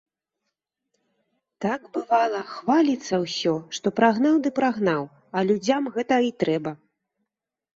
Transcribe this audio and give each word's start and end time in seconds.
Так, 1.65 1.81
бывала, 1.97 2.39
хваліцца 2.53 3.15
ўсё, 3.25 3.53
што 3.79 3.87
прагнаў 4.01 4.35
ды 4.47 4.53
прагнаў, 4.61 5.01
а 5.35 5.45
людзям 5.51 5.83
гэта 5.99 6.15
і 6.31 6.37
трэба. 6.47 6.71